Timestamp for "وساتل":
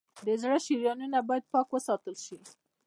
1.71-2.15